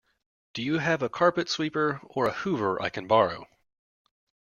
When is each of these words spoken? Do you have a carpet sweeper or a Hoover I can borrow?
Do 0.55 0.63
you 0.63 0.79
have 0.79 1.03
a 1.03 1.09
carpet 1.09 1.47
sweeper 1.47 2.01
or 2.05 2.25
a 2.25 2.31
Hoover 2.33 2.81
I 2.81 2.89
can 2.89 3.05
borrow? 3.05 3.45